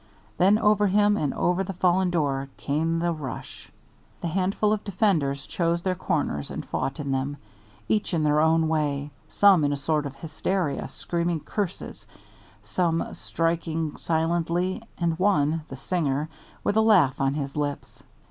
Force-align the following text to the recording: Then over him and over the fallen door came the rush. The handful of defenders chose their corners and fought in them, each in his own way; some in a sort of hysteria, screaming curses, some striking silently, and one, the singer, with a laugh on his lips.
Then 0.39 0.57
over 0.57 0.87
him 0.87 1.15
and 1.15 1.31
over 1.35 1.63
the 1.63 1.73
fallen 1.73 2.09
door 2.09 2.49
came 2.57 2.97
the 2.97 3.11
rush. 3.11 3.71
The 4.21 4.29
handful 4.29 4.73
of 4.73 4.83
defenders 4.83 5.45
chose 5.45 5.83
their 5.83 5.93
corners 5.93 6.49
and 6.49 6.65
fought 6.65 6.99
in 6.99 7.11
them, 7.11 7.37
each 7.87 8.11
in 8.11 8.25
his 8.25 8.35
own 8.35 8.67
way; 8.67 9.11
some 9.29 9.63
in 9.63 9.71
a 9.71 9.75
sort 9.77 10.07
of 10.07 10.15
hysteria, 10.15 10.87
screaming 10.87 11.41
curses, 11.41 12.07
some 12.63 13.13
striking 13.13 13.95
silently, 13.95 14.81
and 14.97 15.19
one, 15.19 15.65
the 15.67 15.77
singer, 15.77 16.29
with 16.63 16.77
a 16.77 16.81
laugh 16.81 17.21
on 17.21 17.35
his 17.35 17.55
lips. 17.55 18.01